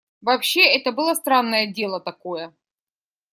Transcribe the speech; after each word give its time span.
Вообще 0.21 0.63
это 0.65 0.91
было 0.91 1.13
странное 1.13 1.67
дело 1.71 1.99
такое. 2.01 2.55